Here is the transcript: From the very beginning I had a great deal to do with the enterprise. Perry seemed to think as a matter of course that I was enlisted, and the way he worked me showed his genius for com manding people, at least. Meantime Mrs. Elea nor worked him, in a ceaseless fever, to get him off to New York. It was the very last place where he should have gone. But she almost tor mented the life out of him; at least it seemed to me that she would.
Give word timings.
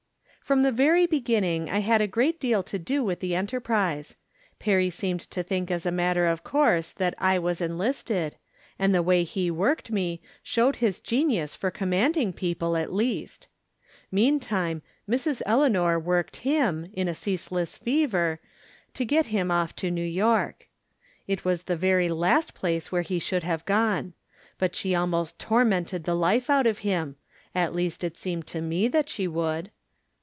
From 0.43 0.63
the 0.63 0.71
very 0.73 1.05
beginning 1.05 1.69
I 1.69 1.79
had 1.79 2.01
a 2.01 2.07
great 2.07 2.37
deal 2.37 2.61
to 2.61 2.77
do 2.77 3.05
with 3.05 3.21
the 3.21 3.35
enterprise. 3.35 4.17
Perry 4.59 4.89
seemed 4.89 5.21
to 5.31 5.43
think 5.43 5.71
as 5.71 5.85
a 5.85 5.93
matter 5.93 6.25
of 6.25 6.43
course 6.43 6.91
that 6.91 7.13
I 7.17 7.39
was 7.39 7.61
enlisted, 7.61 8.35
and 8.77 8.93
the 8.93 9.01
way 9.01 9.23
he 9.23 9.49
worked 9.49 9.91
me 9.91 10.21
showed 10.43 10.75
his 10.77 10.99
genius 10.99 11.55
for 11.55 11.71
com 11.71 11.91
manding 11.91 12.33
people, 12.33 12.75
at 12.75 12.91
least. 12.93 13.47
Meantime 14.11 14.81
Mrs. 15.09 15.41
Elea 15.45 15.69
nor 15.69 15.97
worked 15.97 16.35
him, 16.37 16.89
in 16.91 17.07
a 17.07 17.15
ceaseless 17.15 17.77
fever, 17.77 18.41
to 18.93 19.05
get 19.05 19.27
him 19.27 19.51
off 19.51 19.73
to 19.77 19.89
New 19.89 20.03
York. 20.03 20.67
It 21.29 21.45
was 21.45 21.63
the 21.63 21.77
very 21.77 22.09
last 22.09 22.53
place 22.53 22.91
where 22.91 23.03
he 23.03 23.19
should 23.19 23.43
have 23.43 23.63
gone. 23.63 24.11
But 24.57 24.75
she 24.75 24.93
almost 24.93 25.39
tor 25.39 25.63
mented 25.63 26.03
the 26.03 26.15
life 26.15 26.49
out 26.49 26.67
of 26.67 26.79
him; 26.79 27.15
at 27.55 27.73
least 27.73 28.03
it 28.03 28.17
seemed 28.17 28.45
to 28.47 28.59
me 28.59 28.89
that 28.89 29.07
she 29.07 29.29
would. 29.29 29.71